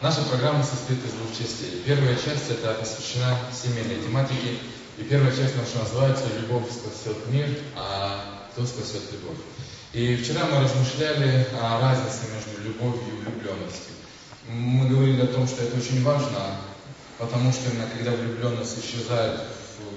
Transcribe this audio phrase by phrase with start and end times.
[0.00, 1.82] Наша программа состоит из двух частей.
[1.84, 4.54] Первая часть это посвящена семейной тематике.
[4.96, 9.38] И первая часть наша называется «Любовь спасет мир, а кто спасет любовь».
[9.92, 13.94] И вчера мы размышляли о разнице между любовью и влюбленностью.
[14.48, 16.60] Мы говорили о том, что это очень важно,
[17.18, 19.40] потому что именно когда влюбленность исчезает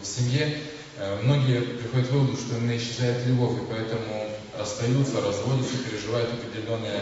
[0.02, 0.62] в, семье,
[0.98, 7.02] э, многие приходят к выводу, что именно исчезает любовь, и поэтому расстаются, разводятся, переживают определенные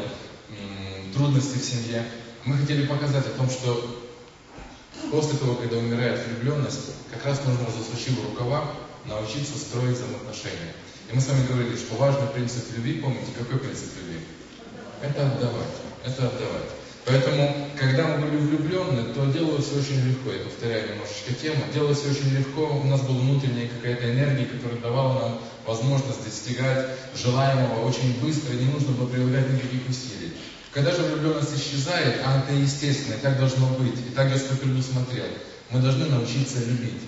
[1.13, 2.03] трудности в семье.
[2.45, 4.05] Мы хотели показать о том, что
[5.11, 8.71] после того, когда умирает влюбленность, как раз нужно, засучив рукава,
[9.05, 10.73] научиться строить взаимоотношения.
[11.11, 14.19] И мы с вами говорили, что важный принцип любви, помните, какой принцип любви?
[15.01, 15.75] Это отдавать.
[16.05, 16.69] Это отдавать.
[17.05, 20.31] Поэтому, когда мы были влюблены, то делалось очень легко.
[20.31, 21.63] Я повторяю немножечко тему.
[21.73, 22.67] Делалось очень легко.
[22.67, 28.53] У нас была внутренняя какая-то энергия, которая давала нам возможность достигать желаемого очень быстро.
[28.53, 30.33] Не нужно было прилагать никаких усилий.
[30.73, 35.25] Когда же влюбленность исчезает, а это естественно, и так должно быть, и так Господь предусмотрел,
[35.71, 37.01] мы должны научиться любить,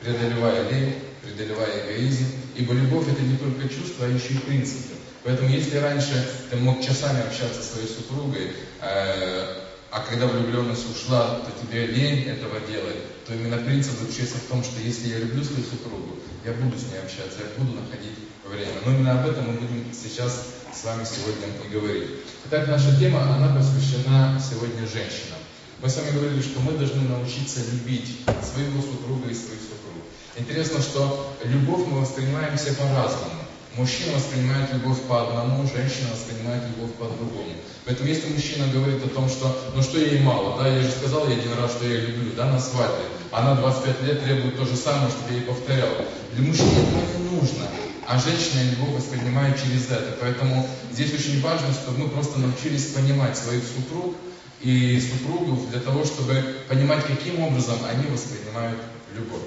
[0.00, 4.94] преодолевая лень, преодолевая эгоизм, ибо любовь это не только чувство, а еще и принципы.
[5.24, 9.54] Поэтому если раньше ты мог часами общаться со своей супругой, э,
[9.90, 14.62] а когда влюбленность ушла, то тебе лень этого делать, то именно принцип заключается в том,
[14.62, 18.72] что если я люблю свою супругу, я буду с ней общаться, я буду находить время.
[18.84, 22.22] Но именно об этом мы будем сейчас с вами сегодня и говорить.
[22.46, 25.42] Итак, наша тема, она посвящена сегодня женщинам.
[25.82, 30.06] Мы с вами говорили, что мы должны научиться любить своего супруга и своих супруг.
[30.36, 33.42] Интересно, что любовь мы воспринимаем все по-разному.
[33.74, 37.58] Мужчина воспринимает любовь по одному, женщина воспринимает любовь по другому.
[37.84, 41.26] Поэтому если мужчина говорит о том, что ну что ей мало, да, я же сказал
[41.26, 43.02] ей один раз, что я люблю, да, на свадьбе.
[43.32, 45.90] Она 25 лет требует то же самое, чтобы я ей повторял.
[46.34, 47.66] Для мужчины это не нужно
[48.08, 50.16] а женщина его воспринимает через это.
[50.18, 54.16] Поэтому здесь очень важно, чтобы мы просто научились понимать своих супруг
[54.62, 58.78] и супругов для того, чтобы понимать, каким образом они воспринимают
[59.14, 59.42] любовь.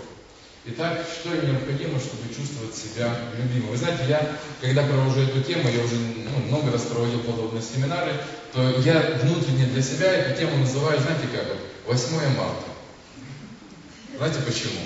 [0.67, 3.71] Итак, что им необходимо, чтобы чувствовать себя любимым?
[3.71, 8.13] Вы знаете, я, когда провожу эту тему, я уже ну, много раз проводил подобные семинары,
[8.53, 11.47] то я внутренне для себя эту тему называю, знаете как,
[11.87, 12.65] 8 марта.
[14.17, 14.81] Знаете почему?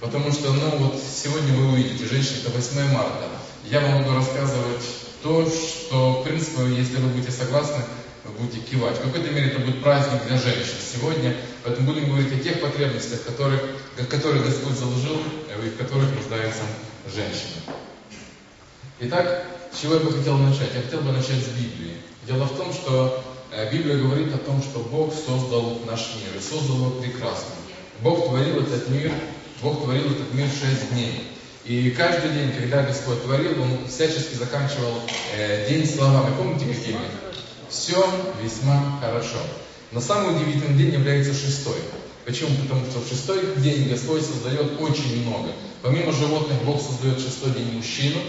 [0.00, 3.28] Потому что, ну вот сегодня вы увидите, женщина, это 8 марта.
[3.64, 4.84] Я вам буду рассказывать
[5.22, 7.82] то, что, в принципе, если вы будете согласны,
[8.24, 8.98] вы будете кивать.
[8.98, 13.22] В какой-то мере это будет праздник для женщин сегодня, поэтому будем говорить о тех потребностях,
[13.24, 13.60] которые,
[14.10, 15.18] которые Господь заложил
[15.64, 16.62] и в которых нуждается
[17.06, 17.62] женщина.
[19.00, 20.70] Итак, с чего я бы хотел начать?
[20.74, 21.96] Я хотел бы начать с Библии.
[22.26, 26.40] Дело в том, что э, Библия говорит о том, что Бог создал наш мир и
[26.40, 27.54] создал его прекрасно.
[28.00, 29.12] Бог творил этот мир
[29.62, 31.30] Бог творил этот мир шесть дней.
[31.64, 35.00] И каждый день, когда Господь творил, Он всячески заканчивал
[35.34, 36.34] э, день словами.
[36.36, 37.00] Помните какими?
[37.70, 38.04] Все
[38.42, 39.38] весьма хорошо.
[39.92, 41.78] Но самый удивительный день является шестой.
[42.24, 42.50] Почему?
[42.62, 45.52] Потому что в шестой день Господь создает очень много.
[45.82, 48.20] Помимо животных, Бог создает в шестой день мужчину.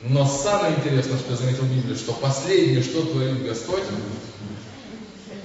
[0.00, 3.84] Но самое интересное, что я заметил в Библии, что последнее, что творит Господь,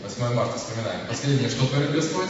[0.03, 2.27] 8 марта вспоминаем, последнее, что творит Господь,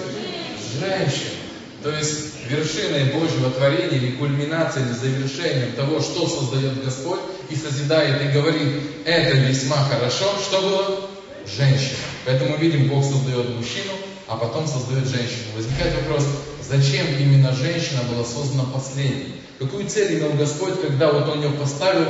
[0.79, 1.48] женщина.
[1.83, 8.21] То есть вершиной Божьего творения или кульминацией, или завершением того, что создает Господь и созидает
[8.21, 11.09] и говорит, это весьма хорошо, что было?
[11.47, 11.97] Женщина.
[12.25, 13.93] Поэтому видим, Бог создает мужчину,
[14.27, 15.55] а потом создает женщину.
[15.55, 16.25] Возникает вопрос,
[16.69, 19.41] зачем именно женщина была создана последней?
[19.57, 22.05] Какую цель имел Господь, когда вот Он ее поставил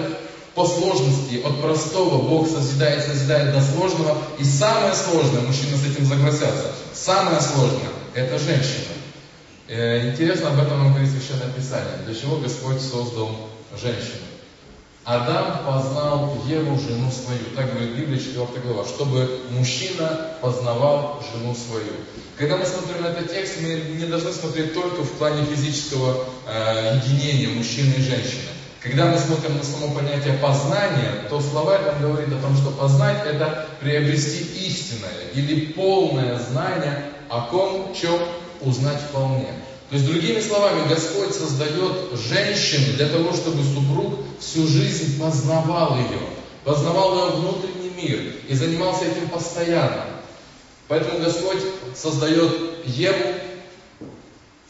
[0.56, 6.06] по сложности, от простого Бог созидает, созидает до сложного, и самое сложное, мужчины с этим
[6.06, 8.99] согласятся, самое сложное– это женщина.
[9.72, 11.98] Э, интересно об этом нам говорит Священное Писание.
[12.04, 13.30] Для чего Господь создал
[13.80, 14.26] женщину?
[15.04, 17.42] Адам познал Еву, жену свою.
[17.56, 18.84] Так говорит Библия, 4 глава.
[18.84, 21.94] Чтобы мужчина познавал жену свою.
[22.36, 27.00] Когда мы смотрим на этот текст, мы не должны смотреть только в плане физического э,
[27.04, 28.50] единения мужчины и женщины.
[28.82, 33.24] Когда мы смотрим на само понятие познания, то словарь нам говорит о том, что познать
[33.24, 38.18] это приобрести истинное или полное знание о ком, чем
[38.62, 39.54] узнать вполне.
[39.90, 46.20] То есть, другими словами, Господь создает женщину для того, чтобы супруг всю жизнь познавал ее,
[46.64, 50.06] познавал ее внутренний мир и занимался этим постоянно.
[50.88, 51.62] Поэтому Господь
[51.96, 52.52] создает
[52.86, 53.34] Еву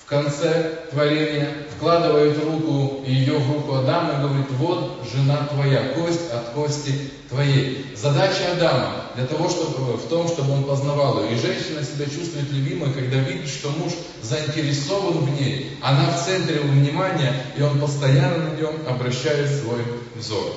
[0.10, 6.32] в конце творения, вкладывает руку ее в руку Адама и говорит, вот жена твоя, кость
[6.32, 7.86] от кости твоей.
[7.96, 11.36] Задача Адама для того, чтобы, в том, чтобы он познавал ее.
[11.36, 16.56] И женщина себя чувствует любимой, когда видит, что муж заинтересован в ней, она в центре
[16.56, 19.84] его внимания, и он постоянно на нем обращает свой
[20.16, 20.56] взор.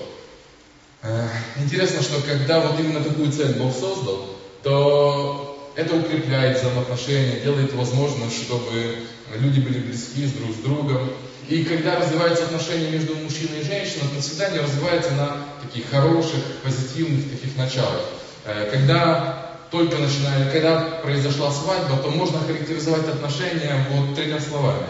[1.02, 1.28] Э,
[1.58, 4.30] интересно, что когда вот именно такую цель Бог создал,
[4.62, 8.96] то это укрепляет взаимоотношения, делает возможным, чтобы
[9.38, 11.10] люди были близки друг с другом.
[11.48, 16.40] И когда развиваются отношения между мужчиной и женщиной, это всегда не развивается на таких хороших,
[16.62, 18.02] позитивных таких началах.
[18.44, 24.86] Э, когда только начинает, когда произошла свадьба, то можно характеризовать отношения вот тремя словами.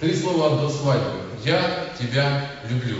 [0.00, 1.20] Три слова до свадьбы.
[1.44, 2.98] Я тебя люблю.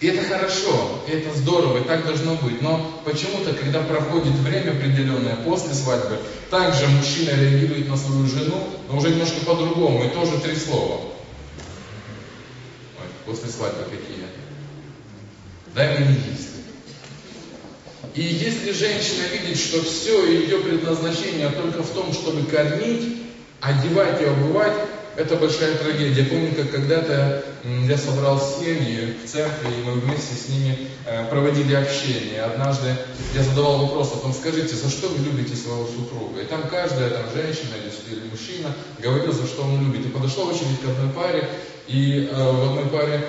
[0.00, 2.62] И это хорошо, и это здорово, и так должно быть.
[2.62, 6.18] Но почему-то, когда проходит время определенное после свадьбы,
[6.50, 11.00] также мужчина реагирует на свою жену, но уже немножко по-другому, и тоже три слова.
[13.00, 14.24] Ой, после свадьбы какие?
[15.74, 16.48] Дай мне есть.
[18.14, 23.16] И если женщина видит, что все ее предназначение только в том, чтобы кормить,
[23.60, 24.74] одевать и обувать,
[25.18, 26.24] это большая трагедия.
[26.24, 31.74] Помню, как когда-то я собрал семьи в церкви, и мы вместе с ними э, проводили
[31.74, 32.42] общение.
[32.42, 32.94] Однажды
[33.34, 36.40] я задавал вопрос о том, скажите, за что вы любите своего супруга?
[36.40, 37.74] И там каждая там, женщина
[38.08, 40.06] или мужчина говорил, за что он любит.
[40.06, 41.48] И подошла очередь к одной паре,
[41.88, 43.28] и э, в одной паре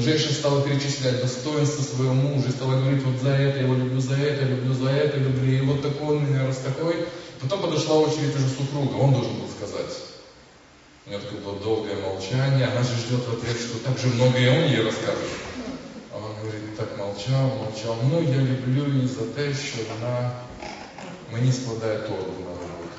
[0.00, 4.00] женщина стала перечислять достоинства своего мужа, и стала говорить, вот за это я его люблю,
[4.00, 7.06] за это люблю, за это люблю, и вот такой он меня, раз такой.
[7.40, 10.09] Потом подошла очередь уже супруга, он должен был сказать.
[11.05, 14.39] У нее такое было долгое молчание, она же ждет в ответ, что так же много
[14.39, 15.29] и он ей расскажет.
[16.11, 17.95] А он говорит, так молчал, молчал.
[18.09, 20.31] Ну, я люблю її за те, що вона
[21.31, 22.95] мені складає торбу на работу.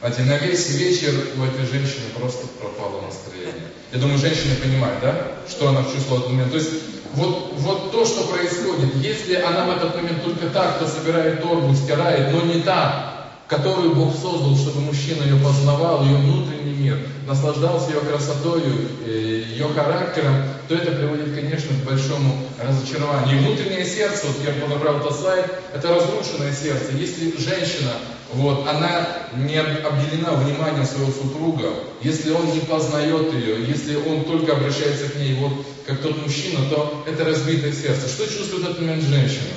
[0.00, 3.68] Знаете, на весь вечер у этой женщины просто пропало настроение.
[3.92, 6.50] Я думаю, женщины понимают, да, что она чувствовала в этот момент.
[6.50, 6.70] То есть
[7.14, 11.72] вот, вот то, что происходит, если она в этот момент только так, то собирает торбу,
[11.76, 13.15] стирает, но не так,
[13.47, 18.61] которую Бог создал, чтобы мужчина ее познавал, ее внутренний мир, наслаждался ее красотой,
[19.05, 20.35] э, ее характером,
[20.67, 23.37] то это приводит, конечно, к большому разочарованию.
[23.37, 26.91] И внутреннее сердце, вот я подобрал этот слайд, это разрушенное сердце.
[26.97, 27.93] Если женщина,
[28.33, 29.07] вот, она
[29.37, 31.69] не обделена вниманием своего супруга,
[32.01, 36.59] если он не познает ее, если он только обращается к ней, вот, как тот мужчина,
[36.69, 38.09] то это разбитое сердце.
[38.09, 39.53] Что чувствует этот момент женщина?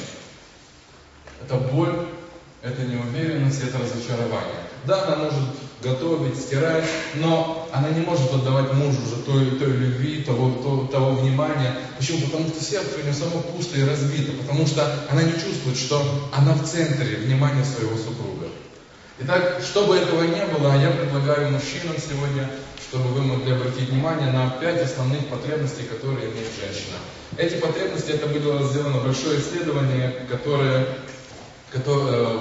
[1.45, 2.07] Это боль,
[2.62, 4.61] это неуверенность, это разочарование.
[4.85, 5.43] Да, она может
[5.83, 6.85] готовить, стирать,
[7.15, 11.75] но она не может отдавать мужу уже той, той любви, того, того, того внимания.
[11.99, 12.21] Почему?
[12.27, 16.03] Потому что сердце у нее само пусто и разбито, потому что она не чувствует, что
[16.33, 18.47] она в центре внимания своего супруга.
[19.23, 22.51] Итак, чтобы этого не было, я предлагаю мужчинам сегодня,
[22.89, 26.97] чтобы вы могли обратить внимание на пять основных потребностей, которые имеет женщина.
[27.37, 30.87] Эти потребности, это было сделано большое исследование, которое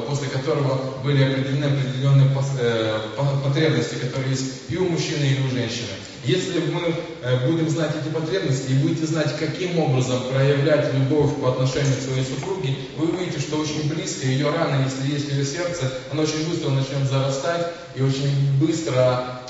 [0.08, 2.30] после которого были определены определенные
[2.60, 3.00] э,
[3.44, 5.90] потребности, которые есть и у мужчины, и у женщины.
[6.26, 11.52] Если мы э, будем знать эти потребности и будете знать, каким образом проявлять любовь по
[11.52, 15.92] отношению к своей супруге, вы увидите, что очень близко ее рана, если есть ее сердце,
[16.12, 19.42] она очень быстро начнет зарастать, и очень быстро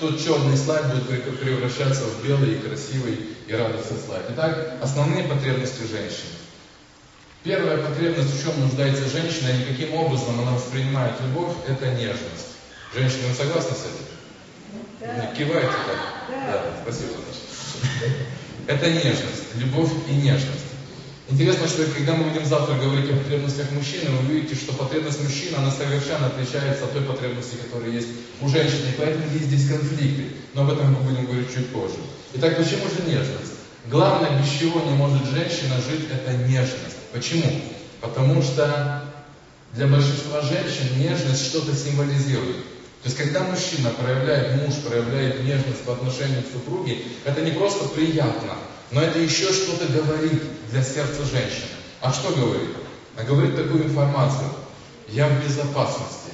[0.00, 4.24] тот черный слайд будет превращаться в белый и красивый и радостный слайд.
[4.30, 6.43] Итак, основные потребности женщины.
[7.44, 12.56] Первая потребность, в чем нуждается женщина и каким образом она воспринимает любовь, это нежность.
[12.94, 14.06] Женщина, вы согласны с этим?
[15.00, 15.30] Да.
[15.36, 15.98] Киваете так?
[16.30, 16.52] Да.
[16.52, 16.64] да.
[16.82, 18.14] Спасибо, Наташа.
[18.66, 20.64] Это нежность, любовь и нежность.
[21.28, 25.56] Интересно, что когда мы будем завтра говорить о потребностях мужчины, вы увидите, что потребность мужчины,
[25.56, 28.08] она совершенно отличается от той потребности, которая есть
[28.40, 28.88] у женщины.
[28.88, 30.32] И поэтому есть здесь конфликты.
[30.54, 31.96] Но об этом мы будем говорить чуть позже.
[32.32, 33.52] Итак, почему же нежность?
[33.90, 36.93] Главное, без чего не может женщина жить, это нежность.
[37.14, 37.48] Почему?
[38.00, 39.04] Потому что
[39.72, 42.56] для большинства женщин нежность что-то символизирует.
[43.04, 47.88] То есть, когда мужчина проявляет, муж проявляет нежность по отношению к супруге, это не просто
[47.90, 48.54] приятно,
[48.90, 50.42] но это еще что-то говорит
[50.72, 51.68] для сердца женщины.
[52.00, 52.70] А что говорит?
[53.16, 54.48] А говорит такую информацию.
[55.08, 56.32] Я в безопасности,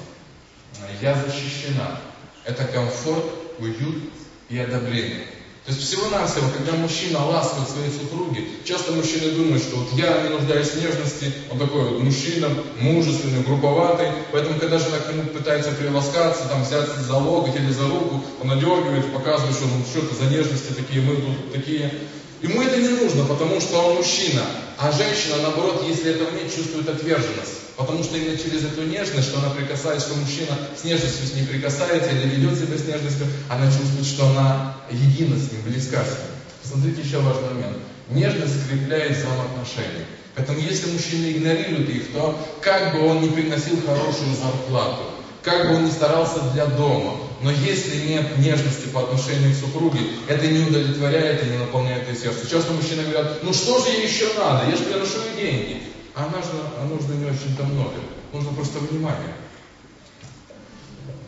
[1.03, 2.01] я защищена.
[2.45, 3.27] Это комфорт,
[3.59, 4.11] уют
[4.49, 5.27] и одобрение.
[5.71, 10.31] То есть всего-навсего, когда мужчина ласкает своей супруге, часто мужчины думают, что вот я не
[10.31, 12.49] нуждаюсь в нежности, он такой вот мужчина,
[12.81, 17.85] мужественный, грубоватый, поэтому когда жена к нему пытается приласкаться, там взяться за локоть или за
[17.85, 21.95] руку, он одергивает, показывает, что ну что это за нежности такие, мы тут такие.
[22.43, 24.43] Ему это не нужно, потому что он мужчина,
[24.77, 27.60] а женщина, наоборот, если этого нет, чувствует отверженность.
[27.81, 31.47] Потому что именно через эту нежность, что она прикасается, что мужчина с нежностью с ней
[31.47, 36.09] прикасается или ведет себя с нежностью, она чувствует, что она едина с ним, близка с
[36.09, 36.29] ним.
[36.63, 37.79] Посмотрите еще важный момент.
[38.11, 40.05] Нежность скрепляет взаимоотношения.
[40.37, 45.05] Поэтому если мужчина игнорирует их, то как бы он не приносил хорошую зарплату,
[45.43, 50.01] как бы он ни старался для дома, но если нет нежности по отношению к супруге,
[50.29, 52.47] это не удовлетворяет и не наполняет ее сердце.
[52.47, 55.83] Часто мужчины говорят, ну что же ей еще надо, я же приношу ей деньги.
[56.15, 57.95] А нужно, а нужно не очень-то много.
[58.33, 59.35] Нужно просто внимание.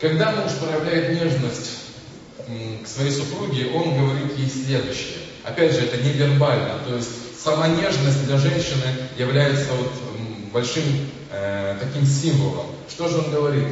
[0.00, 1.70] Когда муж проявляет нежность
[2.82, 5.18] к своей супруге, он говорит ей следующее.
[5.44, 8.84] Опять же, это невербально, то есть сама нежность для женщины
[9.16, 9.92] является вот
[10.52, 10.84] большим
[11.30, 12.66] э, таким символом.
[12.88, 13.66] Что же он говорит?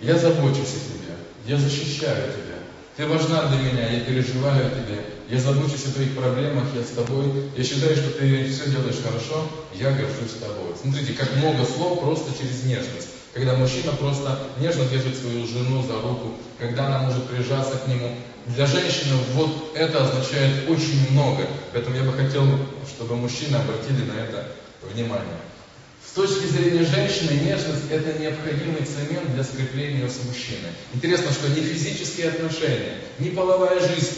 [0.00, 1.14] Я забочусь о тебе,
[1.46, 2.58] я защищаю тебя,
[2.96, 6.90] ты важна для меня, я переживаю о тебе, я забочусь о твоих проблемах, я с
[6.90, 10.76] тобой, я считаю, что ты все делаешь хорошо, я горжусь тобой.
[10.78, 13.08] Смотрите, как много слов просто через нежность.
[13.32, 18.14] Когда мужчина просто нежно держит свою жену за руку, когда она может прижаться к нему.
[18.44, 21.48] Для женщины вот это означает очень много.
[21.72, 22.44] Поэтому я бы хотел,
[22.86, 24.44] чтобы мужчины обратили на это
[24.82, 25.51] внимание.
[26.12, 30.72] С точки зрения женщины, нежность– это необходимый цемент для скрепления с мужчиной.
[30.92, 34.10] Интересно, что не физические отношения, не половая жизнь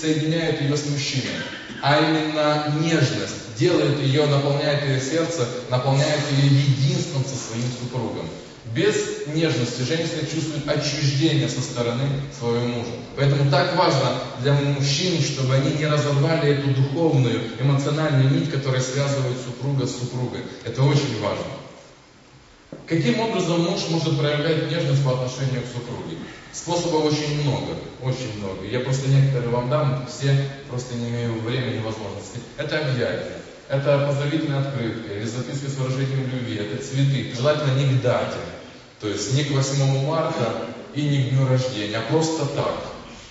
[0.00, 1.34] соединяют ее с мужчиной,
[1.82, 8.30] а именно нежность делает ее, наполняет ее сердце, наполняет ее единством со своим супругом.
[8.74, 12.06] Без нежности женщина чувствует отчуждение со стороны
[12.38, 12.90] своего мужа.
[13.16, 14.12] Поэтому так важно
[14.42, 20.42] для мужчин, чтобы они не разорвали эту духовную, эмоциональную нить, которая связывает супруга с супругой.
[20.64, 21.44] Это очень важно.
[22.86, 26.18] Каким образом муж может проявлять нежность по отношению к супруге?
[26.52, 28.66] Способов очень много, очень много.
[28.66, 30.34] Я просто некоторые вам дам, все
[30.68, 32.40] просто не имею времени и возможности.
[32.56, 33.39] Это объятия,
[33.70, 38.36] это поздравительная открытка или записка с выражением любви, это цветы, желательно не к дате.
[39.00, 40.52] То есть не к 8 марта
[40.94, 42.74] и не к дню рождения, а просто так.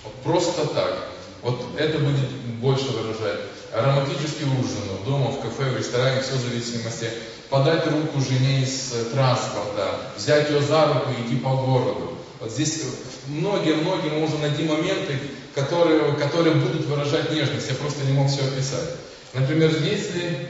[0.04, 1.10] Вот просто так.
[1.42, 2.30] Вот это будет
[2.62, 3.42] больше выражать.
[3.74, 7.10] Романтический ужин дома, в кафе, в ресторане, все в зависимости.
[7.50, 12.18] Подать руку жене из транспорта, взять ее за руку и идти по городу.
[12.40, 12.82] Вот здесь
[13.28, 15.20] многие-многие мы можем найти моменты,
[15.54, 17.70] которые, которые будут выражать нежность.
[17.70, 18.90] Я просто не мог все описать.
[19.34, 20.50] Например, если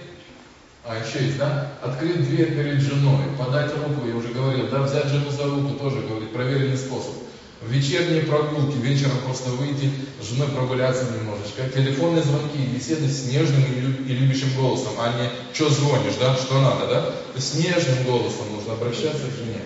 [0.89, 1.73] а еще есть, да?
[1.83, 6.01] Открыть дверь перед женой, подать руку, я уже говорил, да, взять жену за руку, тоже
[6.01, 7.13] говорит, проверенный способ.
[7.61, 11.69] В вечерние прогулки, вечером просто выйти с женой прогуляться немножечко.
[11.69, 16.87] Телефонные звонки, беседы с нежным и любящим голосом, а не что звонишь, да, что надо,
[16.87, 17.15] да?
[17.37, 19.61] С нежным голосом нужно обращаться к жене.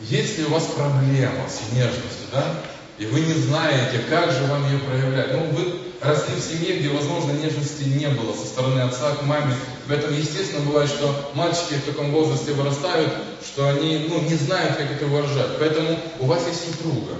[0.00, 2.62] Если у вас проблема с нежностью, да,
[2.98, 6.88] и вы не знаете, как же вам ее проявлять, ну вы росли в семье, где,
[6.88, 9.54] возможно, нежности не было со стороны отца к маме.
[9.88, 13.12] Поэтому, естественно, бывает, что мальчики в таком возрасте вырастают,
[13.44, 15.58] что они ну, не знают, как это выражать.
[15.58, 17.16] Поэтому у вас есть супруга.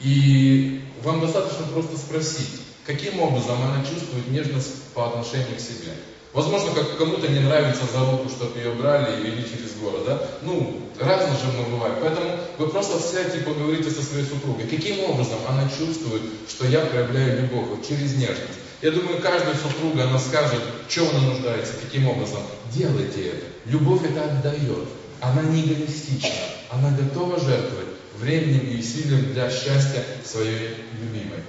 [0.00, 5.92] И вам достаточно просто спросить, каким образом она чувствует нежность по отношению к себе.
[6.32, 10.22] Возможно, как кому-то не нравится за руку, чтобы ее брали и вели через город, да?
[10.42, 11.94] Ну, разно же мы бывает.
[12.00, 14.66] Поэтому вы просто сядьте и поговорите со своей супругой.
[14.66, 18.60] Каким образом она чувствует, что я проявляю любовь вот через нежность?
[18.80, 22.40] Я думаю, каждая супруга, она скажет, чем она нуждается, каким образом.
[22.72, 23.46] Делайте это.
[23.66, 24.88] Любовь это отдает.
[25.20, 26.30] Она не эгоистична.
[26.70, 27.88] Она готова жертвовать
[28.20, 31.40] временем и усилием для счастья своей любимой.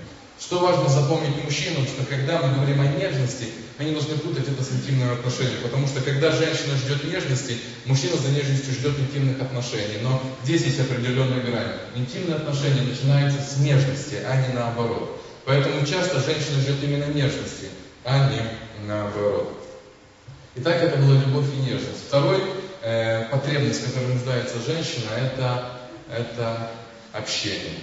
[0.42, 3.50] Что важно запомнить мужчинам, что когда мы говорим о нежности,
[3.84, 8.30] не должны путать это с интимными отношениями, потому что когда женщина ждет нежности, мужчина за
[8.30, 10.00] нежностью ждет интимных отношений.
[10.02, 11.74] Но здесь есть определенная грань.
[11.96, 15.22] Интимные отношения начинаются с нежности, а не наоборот.
[15.46, 17.70] Поэтому часто женщина ждет именно нежности,
[18.04, 19.58] а не наоборот.
[20.56, 22.08] Итак, это была любовь и нежность.
[22.08, 22.42] Второй
[22.82, 25.80] э, потребность, которой нуждается женщина, это,
[26.10, 26.72] это
[27.14, 27.80] общение.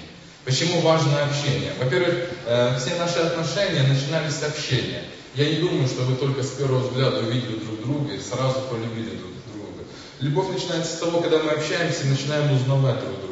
[0.48, 1.74] Почему важно общение?
[1.78, 5.04] Во-первых, э, все наши отношения начинались с общения.
[5.34, 9.10] Я не думаю, что вы только с первого взгляда увидели друг друга и сразу полюбили
[9.10, 9.84] друг друга.
[10.20, 13.27] Любовь начинается с того, когда мы общаемся и начинаем узнавать друг друга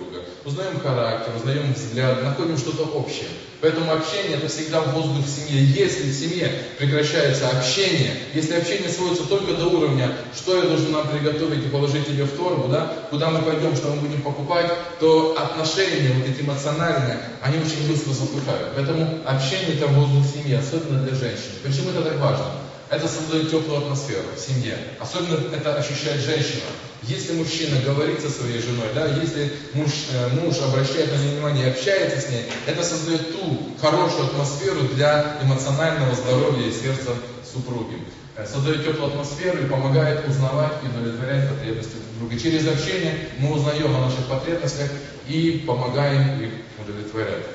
[0.47, 3.27] узнаем характер, узнаем взгляд, находим что-то общее.
[3.61, 5.65] Поэтому общение это всегда воздух в семье.
[5.65, 11.09] Если в семье прекращается общение, если общение сводится только до уровня, что я должен нам
[11.09, 15.37] приготовить и положить тебе в торбу, да, куда мы пойдем, что мы будем покупать, то
[15.39, 18.73] отношения, вот эти эмоциональные, они очень быстро затухают.
[18.77, 21.51] Поэтому общение это воздух в семье, особенно для женщин.
[21.65, 22.66] Почему это так важно?
[22.89, 24.79] Это создает теплую атмосферу в семье.
[25.01, 26.63] Особенно это ощущает женщина.
[27.03, 31.67] Если мужчина говорит со своей женой, да, если муж, э, муж обращает на нее внимание
[31.67, 37.11] и общается с ней, это создает ту хорошую атмосферу для эмоционального здоровья и сердца
[37.45, 37.99] супруги.
[38.37, 42.41] Э, создает теплую атмосферу и помогает узнавать и удовлетворять потребности друг друга.
[42.41, 44.91] Через общение мы узнаем о наших потребностях
[45.27, 46.51] и помогаем их
[46.81, 47.47] удовлетворять.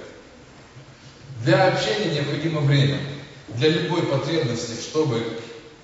[1.44, 3.00] Для общения необходимо время.
[3.56, 5.24] Для любой потребности, чтобы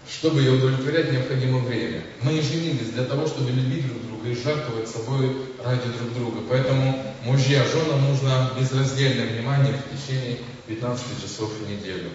[0.09, 2.01] чтобы ее удовлетворять, необходимо время.
[2.21, 6.47] Мы не женились для того, чтобы любить друг друга и жертвовать собой ради друг друга.
[6.50, 12.09] Поэтому мужья, женам нужно безраздельное внимание в течение 15 часов в неделю.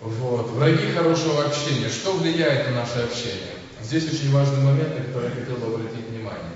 [0.00, 0.50] Вот.
[0.50, 1.88] Враги хорошего общения.
[1.88, 3.54] Что влияет на наше общение?
[3.80, 6.50] Здесь очень важный момент, на который я хотел бы обратить внимание.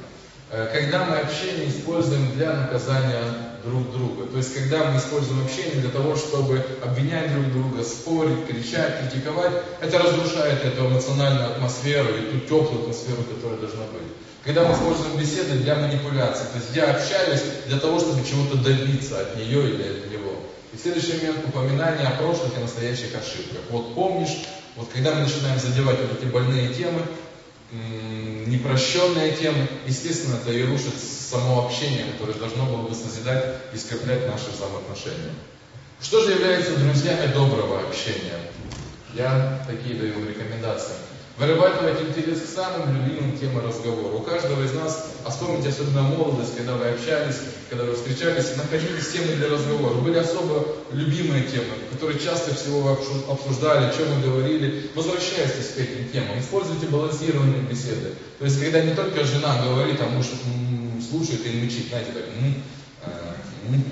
[0.50, 4.26] Э, когда мы общение используем для наказания друг друга.
[4.26, 9.52] То есть, когда мы используем общение для того, чтобы обвинять друг друга, спорить, кричать, критиковать,
[9.80, 14.08] это разрушает эту эмоциональную атмосферу и ту теплую атмосферу, которая должна быть.
[14.44, 19.20] Когда мы используем беседы для манипуляции, то есть я общаюсь для того, чтобы чего-то добиться
[19.20, 20.32] от нее или от него.
[20.72, 23.62] И следующий момент упоминание о прошлых и настоящих ошибках.
[23.70, 24.44] Вот помнишь,
[24.76, 27.02] вот когда мы начинаем задевать вот эти больные темы,
[27.72, 34.26] непрощенные темы, естественно, это и рушит само общение, которое должно было бы созидать и скреплять
[34.28, 35.32] наши взаимоотношения.
[36.00, 38.38] Что же является друзьями доброго общения?
[39.14, 40.94] Я такие даю рекомендации.
[41.38, 44.14] Вырабатывать интерес к самым любимым темам разговора.
[44.14, 47.36] У каждого из нас, а вспомните особенно молодость, когда вы общались,
[47.68, 49.96] когда вы встречались, находились темы для разговора.
[49.96, 52.96] Были особо любимые темы, которые часто всего вы
[53.30, 54.88] обсуждали, чем вы говорили.
[54.94, 56.40] Возвращайтесь к этим темам.
[56.40, 58.14] Используйте балансированные беседы.
[58.38, 60.26] То есть, когда не только жена говорит, а муж
[61.06, 63.82] слушает и мычит, знаете, так, м -м -м.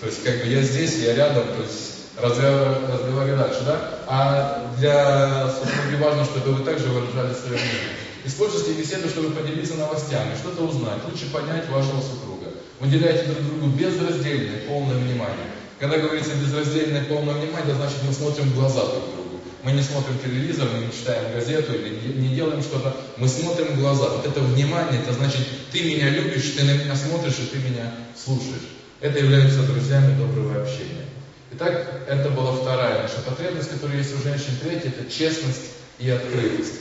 [0.00, 3.80] то есть, как бы я здесь, я рядом, то есть, разговаривали дальше, да?
[4.06, 7.96] А для супруги важно, чтобы вы также выражали свое мнение.
[8.24, 12.52] Используйте беседу, чтобы поделиться новостями, что-то узнать, лучше понять вашего супруга.
[12.80, 15.46] Уделяйте друг другу безраздельное, полное внимание.
[15.78, 19.40] Когда говорится безраздельное, полное внимание, это значит мы смотрим в глаза друг другу.
[19.64, 22.96] Мы не смотрим телевизор, мы не читаем газету или не делаем что-то.
[23.16, 24.08] Мы смотрим в глаза.
[24.08, 27.94] Вот это внимание, это значит, ты меня любишь, ты на меня смотришь и ты меня
[28.16, 28.70] слушаешь.
[29.00, 31.06] Это является друзьями доброго общения.
[31.54, 34.56] Итак, это была вторая наша потребность, которая есть у женщин.
[34.62, 36.80] Третья– это честность и открытость.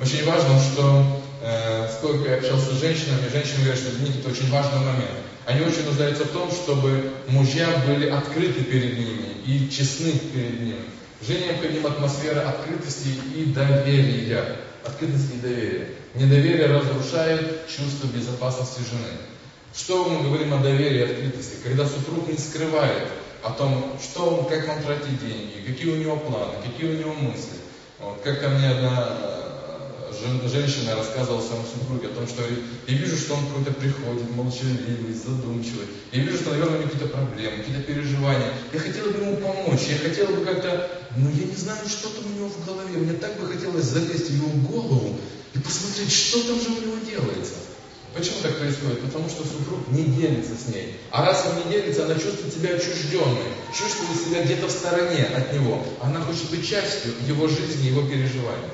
[0.00, 4.28] Очень важно, что э, сколько я общался с женщинами, женщины говорят, что для них это
[4.30, 5.10] очень важный момент.
[5.44, 10.84] Они очень нуждаются в том, чтобы мужья были открыты перед ними и честны перед ними.
[11.26, 14.56] Жене необходима атмосфера открытости и доверия.
[14.84, 15.88] Открытости и доверия.
[16.14, 19.18] Недоверие разрушает чувство безопасности жены.
[19.74, 21.56] Что мы говорим о доверии и открытости?
[21.64, 23.08] Когда супруг не скрывает
[23.42, 27.14] о том, что он, как он тратит деньги, какие у него планы, какие у него
[27.14, 27.58] мысли.
[27.98, 33.34] Вот, как-то мне одна э, женщина рассказывала своему супруге о том, что я вижу, что
[33.34, 35.86] он какой-то приходит, молчаливый, задумчивый.
[36.12, 38.52] Я вижу, что, наверное, у него какие-то проблемы, какие-то переживания.
[38.72, 42.24] Я хотела бы ему помочь, я хотела бы как-то, ну я не знаю, что там
[42.26, 42.98] у него в голове.
[42.98, 45.18] Мне так бы хотелось залезть в его голову
[45.54, 47.54] и посмотреть, что там же у него делается.
[48.14, 49.00] Почему так происходит?
[49.00, 50.96] Потому что супруг не делится с ней.
[51.10, 55.52] А раз он не делится, она чувствует себя отчужденной, чувствует себя где-то в стороне от
[55.54, 55.82] него.
[56.02, 58.68] Она хочет быть частью его жизни, его переживаний.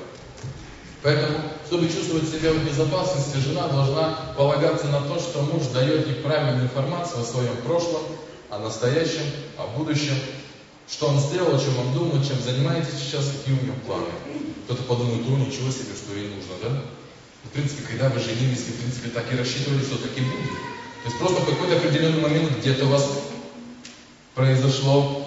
[1.01, 6.15] Поэтому, чтобы чувствовать себя в безопасности, жена должна полагаться на то, что муж дает ей
[6.15, 8.01] правильную информацию о своем прошлом,
[8.49, 9.23] о настоящем,
[9.57, 10.15] о будущем,
[10.89, 14.11] что он сделал, о чем он думает, чем занимается сейчас, какие у него планы.
[14.65, 16.81] Кто-то подумает, о, ничего себе, что ей нужно, да?
[17.43, 20.49] В принципе, когда вы женились, вы, в принципе, так и рассчитывали, что так и будет.
[21.03, 23.05] То есть просто в какой-то определенный момент где-то у вас
[24.35, 25.25] произошло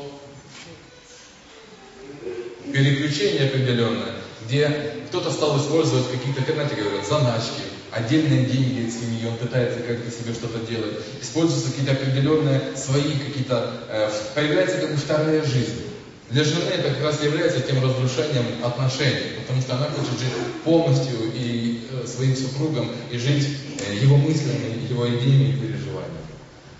[2.72, 4.14] переключение определенное,
[4.46, 4.68] где
[5.08, 10.10] кто-то стал использовать какие-то, как знаете, говорят, заначки, отдельные деньги от семьи, он пытается как-то
[10.10, 15.91] себе что-то делать, используются какие-то определенные свои какие-то, э, появляется как бы вторая жизнь.
[16.32, 20.32] Для жены это как раз является тем разрушением отношений, потому что она хочет жить
[20.64, 23.48] полностью и э, своим супругом, и жить
[23.86, 26.32] э, его мыслями, его идеями и переживаниями.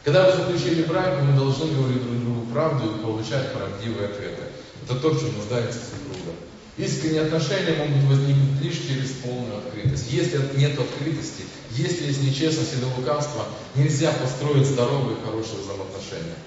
[0.05, 4.43] Когда вы заключили брак, вы должны говорить друг другу правду и получать правдивые ответы.
[4.85, 6.33] Это то, в чем нуждается супруга.
[6.79, 10.11] Искренние отношения могут возникнуть лишь через полную открытость.
[10.11, 13.45] Если нет открытости, если есть нечестность или лукавство,
[13.77, 16.41] нельзя построить здоровые, хорошие взаимоотношения.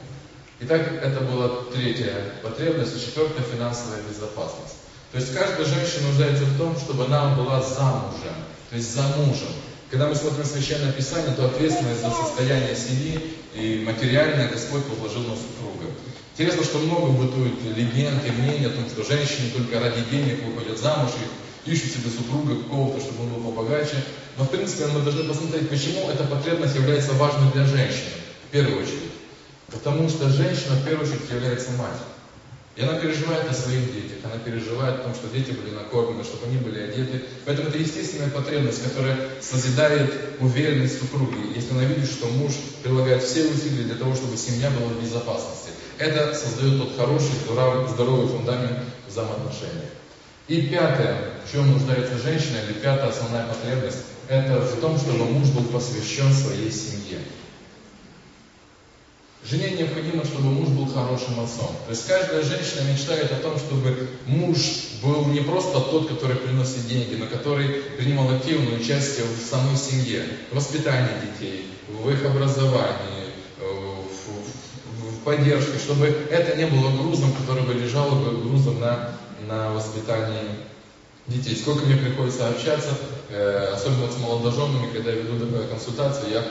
[0.62, 4.76] Итак, это была третья потребность, и четвертая финансовая безопасность.
[5.12, 8.36] То есть каждая женщина нуждается в том, чтобы она была замужем,
[8.70, 9.52] то есть за мужем.
[9.91, 15.36] Когда мы смотрим Священное Писание, то ответственность за состояние семьи и материальное Господь возложил на
[15.36, 15.91] супруга.
[16.34, 20.80] Интересно, что много бытует легенд и мнений о том, что женщины только ради денег выходят
[20.80, 21.12] замуж
[21.65, 24.04] и ищут себе супруга какого-то, чтобы он был побогаче.
[24.38, 28.15] Но в принципе мы должны посмотреть, почему эта потребность является важной для женщины,
[28.48, 29.14] в первую очередь.
[29.71, 32.06] Потому что женщина в первую очередь является матерью.
[32.75, 36.47] И она переживает о своих детях, она переживает о том, что дети были накормлены, чтобы
[36.47, 37.23] они были одеты.
[37.45, 42.51] Поэтому это естественная потребность, которая созидает уверенность супруги, если она видит, что муж
[42.84, 45.69] прилагает все усилия для того, чтобы семья была в безопасности.
[45.97, 49.88] Это создает тот хороший, здоровый, здоровый фундамент взаимоотношений.
[50.49, 55.47] И пятое, в чем нуждается женщина, или пятая основная потребность, это в том, чтобы муж
[55.49, 57.19] был посвящен своей семье.
[59.47, 61.75] Жене необходимо, чтобы муж был хорошим отцом.
[61.86, 64.58] То есть каждая женщина мечтает о том, чтобы муж
[65.03, 70.23] был не просто тот, который приносит деньги, но который принимал активное участие в самой семье,
[70.51, 73.29] в воспитании детей, в их образовании,
[73.60, 79.12] э, в, в, поддержке, чтобы это не было грузом, который бы лежал бы грузом на,
[79.47, 80.49] на воспитании
[81.27, 81.55] детей.
[81.55, 82.97] Сколько мне приходится общаться,
[83.29, 86.43] э, особенно с молодоженами, когда я веду консультацию, я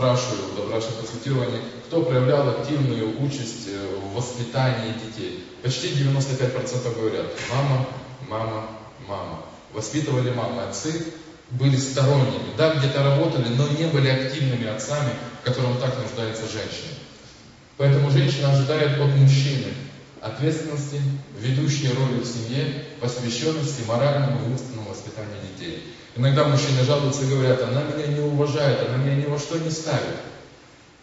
[0.00, 5.44] спрашиваю в добрачном консультировании, кто проявлял активную участь э, в воспитании детей.
[5.62, 7.86] Почти 95% говорят, мама,
[8.26, 8.66] мама,
[9.06, 9.42] мама.
[9.74, 11.04] Воспитывали мамы, отцы
[11.50, 12.56] были сторонними.
[12.56, 15.10] Да, где-то работали, но не были активными отцами,
[15.42, 16.94] в котором так нуждается женщина.
[17.76, 19.66] Поэтому женщина ожидает от мужчины
[20.20, 21.00] ответственности,
[21.38, 25.94] ведущей роли в семье, посвященности моральному и умственному воспитанию детей.
[26.16, 29.70] Иногда мужчины жалуются и говорят, она меня не уважает, она меня ни во что не
[29.70, 30.18] ставит.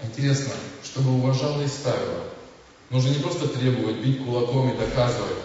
[0.04, 0.54] Интересно,
[0.84, 2.24] чтобы уважала и ставила.
[2.90, 5.38] Нужно не просто требовать, бить кулаком и доказывать,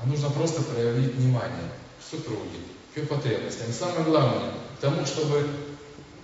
[0.00, 2.58] а нужно просто проявить внимание к супруге,
[2.94, 3.68] к ее потребностям.
[3.68, 5.46] И самое главное, к тому, чтобы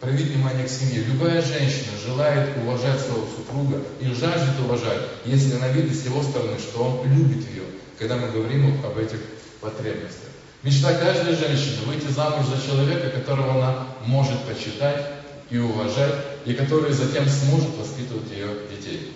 [0.04, 1.02] проявить внимание к семье.
[1.04, 6.58] Любая женщина желает уважать своего супруга и жаждет уважать, если она видит с его стороны,
[6.58, 7.64] что он любит ее,
[7.98, 9.18] когда мы говорим об этих
[9.60, 10.28] потребностях.
[10.62, 15.04] Мечта каждой женщины выйти замуж за человека, которого она может почитать
[15.50, 16.14] и уважать,
[16.44, 19.12] и который затем сможет воспитывать ее детей.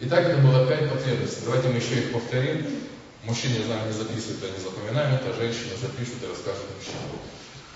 [0.00, 1.42] Итак, это было пять потребностей.
[1.44, 2.66] Давайте мы еще их повторим.
[3.24, 7.20] Мужчины, я знаю, не записывают, не запоминают, а женщины запишут и расскажут мужчинам.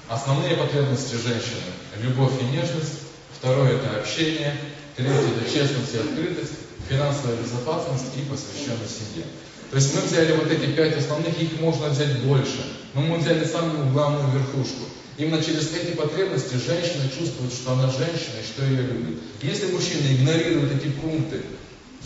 [0.08, 1.68] Основные потребности женщины–
[2.02, 3.04] любовь и нежность.
[3.38, 4.54] Второе– это общение.
[4.96, 6.52] Третье– это честность и открытость.
[6.88, 9.26] Финансовая безопасность и посвященность семье.
[9.70, 12.64] То есть мы взяли вот эти пять основных, их можно взять больше.
[12.94, 14.88] Но мы взяли самую главную верхушку.
[15.18, 19.20] Именно через эти потребности женщина чувствует, что она женщина и что ее любят.
[19.42, 21.42] Если мужчина игнорирует эти пункты,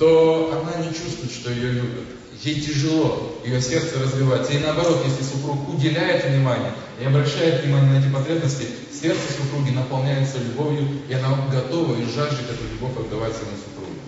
[0.01, 2.05] то она не чувствует, что ее любят.
[2.43, 4.55] Ей тяжело, ее сердце развивается.
[4.55, 10.39] И наоборот, если супруг уделяет внимание и обращает внимание на эти потребности, сердце супруги наполняется
[10.39, 13.99] любовью, и она готова и жаждет эту любовь отдавать своему супругу.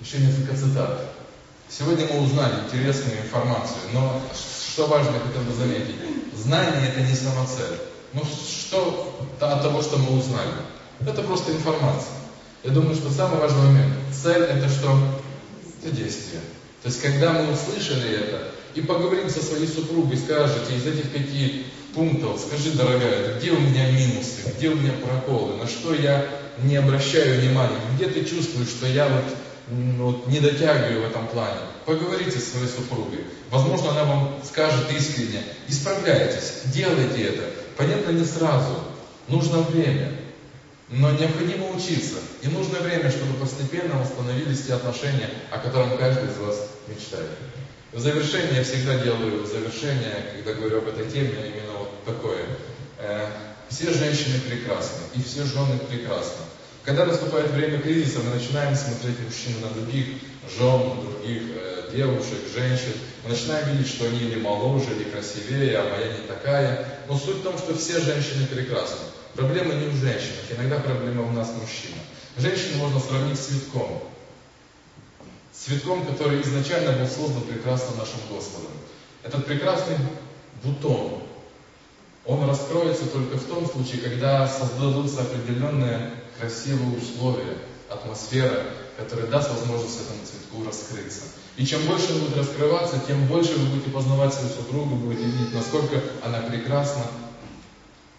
[0.00, 1.00] Еще несколько цитат.
[1.68, 5.96] Сегодня мы узнали интересную информацию, но что важно, хотел бы заметить,
[6.36, 7.80] знание это не самоцель.
[8.12, 10.52] Ну что от того, что мы узнали?
[11.00, 12.14] Это просто информация.
[12.62, 14.96] Я думаю, что самый важный момент, цель это что?
[15.82, 16.40] Это действие.
[16.82, 21.66] То есть, когда мы услышали это, и поговорим со своей супругой, скажете из этих пяти
[21.94, 26.24] пунктов, скажи, дорогая, где у меня минусы, где у меня проколы, на что я
[26.62, 29.24] не обращаю внимания, где ты чувствуешь, что я вот
[29.70, 33.24] вот, не дотягиваю в этом плане, поговорите с своей супругой.
[33.50, 37.42] Возможно, она вам скажет искренне, исправляйтесь, делайте это.
[37.76, 38.74] Понятно, не сразу,
[39.28, 40.12] нужно время,
[40.88, 42.16] но необходимо учиться.
[42.42, 47.28] И нужно время, чтобы постепенно восстановились те отношения, о которых каждый из вас мечтает.
[47.90, 52.44] В завершение я всегда делаю завершение, когда говорю об этой теме, именно вот такое.
[52.98, 53.26] Э,
[53.70, 56.44] все женщины прекрасны, и все жены прекрасны.
[56.84, 60.06] Когда наступает время кризиса, мы начинаем смотреть мужчин на других
[60.58, 62.92] жен, других э, девушек, женщин.
[63.24, 67.00] Мы начинаем видеть, что они или моложе, или красивее, а моя не такая.
[67.08, 69.06] Но суть в том, что все женщины прекрасны.
[69.34, 72.02] Проблема не в женщинах, иногда проблема у нас мужчина.
[72.36, 74.02] Женщину можно сравнить с цветком.
[75.68, 78.72] Цветком, который изначально был создан прекрасно нашим Господом.
[79.22, 79.96] Этот прекрасный
[80.64, 81.24] бутон,
[82.24, 87.58] он раскроется только в том случае, когда создадутся определенные красивые условия,
[87.90, 88.62] атмосфера,
[88.96, 91.24] которая даст возможность этому цветку раскрыться.
[91.58, 95.52] И чем больше он будет раскрываться, тем больше вы будете познавать свою супругу, будете видеть,
[95.52, 97.02] насколько она прекрасна,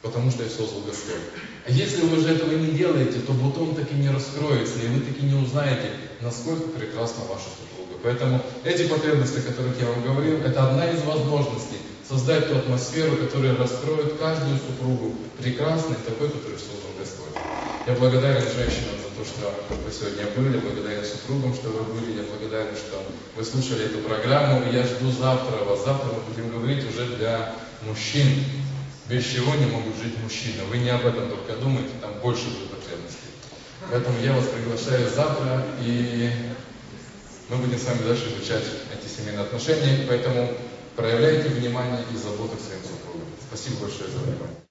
[0.02, 1.22] потому что ее создал Господь.
[1.66, 5.02] А если вы же этого не делаете, то бутон так и не раскроется, и вы
[5.02, 8.00] таки не узнаете, насколько прекрасна ваша супруга.
[8.04, 13.18] Поэтому эти потребности, о которых я вам говорил, это одна из возможностей создать ту атмосферу,
[13.18, 17.38] которая раскроет каждую супругу прекрасной, такой, который создал Господь.
[17.86, 22.24] Я благодарен женщинам за то, что вы сегодня были, благодарен супругам, что вы были, я
[22.24, 23.04] благодарен, что
[23.36, 25.86] вы слушали эту программу, я жду завтра вас.
[25.86, 27.54] Завтра мы будем говорить уже для
[27.86, 28.44] мужчин,
[29.10, 30.64] без чего не могут жить мужчины.
[30.70, 33.30] Вы не об этом только думайте, там больше будет потребностей.
[33.90, 36.30] Поэтому я вас приглашаю завтра, и
[37.50, 40.52] мы будем с вами дальше изучать эти семейные отношения, поэтому
[40.96, 43.28] проявляйте внимание и заботу к своим супругам.
[43.48, 44.69] Спасибо большое за внимание.